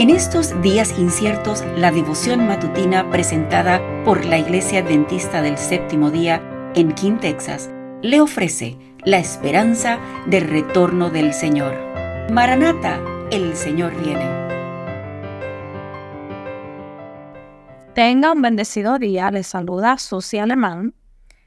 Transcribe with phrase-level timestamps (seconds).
[0.00, 6.40] En estos días inciertos, la devoción matutina presentada por la Iglesia Adventista del Séptimo Día
[6.74, 7.68] en King, Texas,
[8.00, 11.74] le ofrece la esperanza del retorno del Señor.
[12.32, 12.98] Maranata,
[13.30, 14.24] el Señor viene.
[17.94, 20.94] Tenga un bendecido día, le saluda Susi Alemán.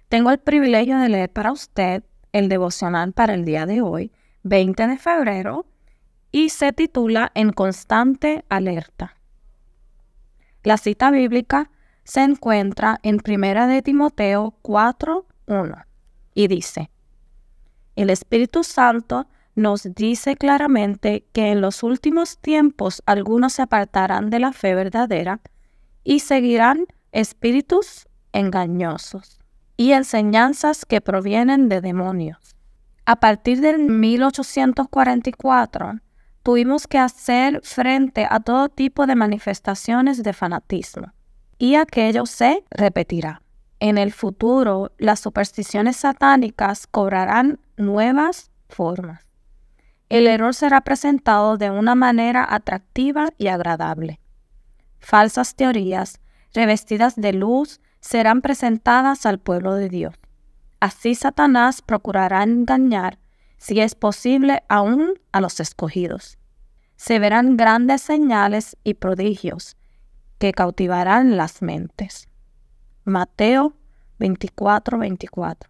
[0.09, 4.11] Tengo el privilegio de leer para usted el devocional para el día de hoy,
[4.43, 5.65] 20 de febrero
[6.33, 9.15] y se titula En constante alerta.
[10.63, 11.69] La cita bíblica
[12.03, 15.85] se encuentra en 1 de Timoteo 4:1
[16.33, 16.89] y dice:
[17.95, 24.39] El Espíritu Santo nos dice claramente que en los últimos tiempos algunos se apartarán de
[24.39, 25.39] la fe verdadera
[26.03, 29.39] y seguirán espíritus engañosos
[29.77, 32.55] y enseñanzas que provienen de demonios.
[33.05, 35.99] A partir del 1844,
[36.43, 41.13] tuvimos que hacer frente a todo tipo de manifestaciones de fanatismo.
[41.57, 43.41] Y aquello se repetirá.
[43.79, 49.25] En el futuro, las supersticiones satánicas cobrarán nuevas formas.
[50.09, 54.19] El error será presentado de una manera atractiva y agradable.
[54.99, 56.19] Falsas teorías,
[56.53, 60.13] revestidas de luz, serán presentadas al pueblo de Dios.
[60.79, 63.17] Así Satanás procurará engañar
[63.63, 66.37] si es posible, aún a los escogidos.
[66.97, 69.77] Se verán grandes señales y prodigios
[70.37, 72.27] que cautivarán las mentes.
[73.05, 73.73] Mateo
[74.19, 75.69] 24, 24.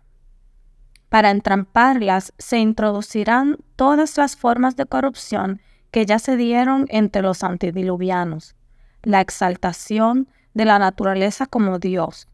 [1.09, 7.43] Para entramparlas se introducirán todas las formas de corrupción que ya se dieron entre los
[7.43, 8.55] antediluvianos,
[9.03, 12.27] la exaltación de la naturaleza como Dios,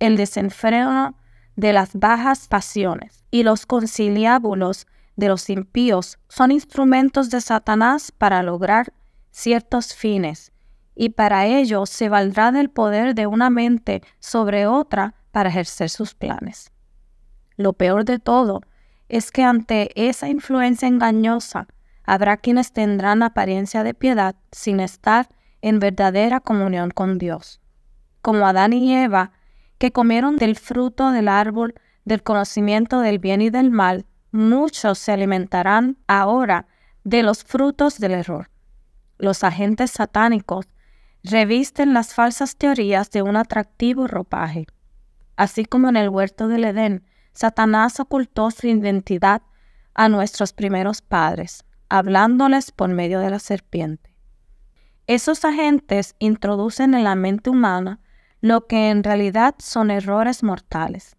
[0.00, 1.16] el desenfreno
[1.56, 8.42] de las bajas pasiones y los conciliábulos de los impíos son instrumentos de Satanás para
[8.42, 8.92] lograr
[9.30, 10.52] ciertos fines,
[10.94, 16.14] y para ello se valdrá del poder de una mente sobre otra para ejercer sus
[16.14, 16.72] planes.
[17.56, 18.60] Lo peor de todo
[19.08, 21.66] es que ante esa influencia engañosa
[22.04, 25.28] habrá quienes tendrán apariencia de piedad sin estar
[25.62, 27.60] en verdadera comunión con Dios,
[28.22, 29.32] como Adán y Eva
[29.78, 35.12] que comieron del fruto del árbol del conocimiento del bien y del mal, muchos se
[35.12, 36.66] alimentarán ahora
[37.04, 38.50] de los frutos del error.
[39.18, 40.66] Los agentes satánicos
[41.22, 44.66] revisten las falsas teorías de un atractivo ropaje.
[45.36, 49.42] Así como en el huerto del Edén, Satanás ocultó su identidad
[49.94, 54.14] a nuestros primeros padres, hablándoles por medio de la serpiente.
[55.06, 58.00] Esos agentes introducen en la mente humana
[58.40, 61.16] lo que en realidad son errores mortales.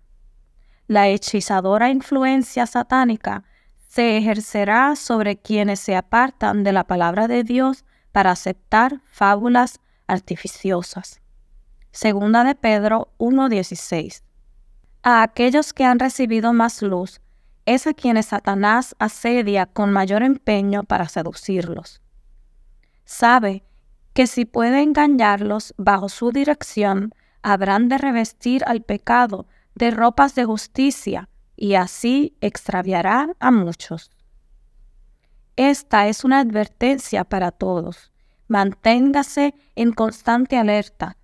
[0.88, 3.44] La hechizadora influencia satánica
[3.88, 11.20] se ejercerá sobre quienes se apartan de la palabra de Dios para aceptar fábulas artificiosas.
[11.92, 14.22] Segunda de Pedro 1.16.
[15.04, 17.22] A aquellos que han recibido más luz,
[17.66, 22.02] es a quienes Satanás asedia con mayor empeño para seducirlos.
[23.04, 23.64] Sabe
[24.18, 27.14] que si puede engañarlos bajo su dirección,
[27.44, 29.46] habrán de revestir al pecado
[29.76, 34.10] de ropas de justicia y así extraviará a muchos.
[35.56, 38.12] Esta es una advertencia para todos.
[38.48, 41.16] Manténgase en constante alerta,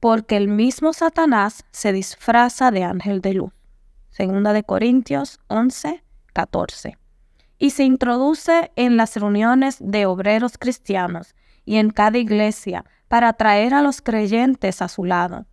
[0.00, 3.52] porque el mismo Satanás se disfraza de ángel de luz.
[4.10, 6.98] Segunda de Corintios 11, 14.
[7.60, 13.74] Y se introduce en las reuniones de obreros cristianos y en cada iglesia para atraer
[13.74, 15.46] a los creyentes a su lado.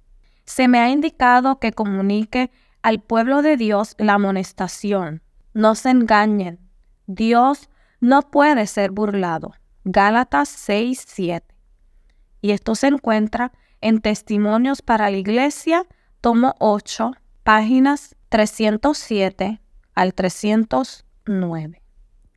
[0.45, 2.51] Se me ha indicado que comunique
[2.81, 5.21] al pueblo de Dios la amonestación.
[5.53, 6.59] No se engañen.
[7.07, 9.53] Dios no puede ser burlado.
[9.83, 11.55] Gálatas 6, 7.
[12.41, 13.51] Y esto se encuentra
[13.81, 15.85] en Testimonios para la Iglesia,
[16.21, 17.11] tomo 8,
[17.43, 19.61] páginas 307
[19.93, 21.81] al 309.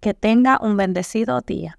[0.01, 1.79] Que tenga un bendecido día.